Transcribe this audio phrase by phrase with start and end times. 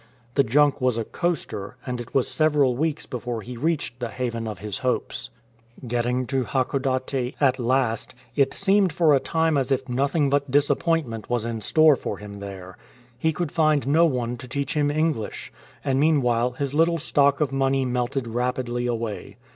[0.33, 4.47] The junk was a coaster, and it was several weeks before he reached the haven
[4.47, 5.29] of his hopes.
[5.87, 11.29] Getting to Hakodate at last, it seemed for a time as if nothing but disappointment
[11.29, 12.79] was in store for him there.
[13.19, 15.53] He could find no one to teach him English,
[15.85, 19.37] and meanwhile his little stock of money melted rapidly away.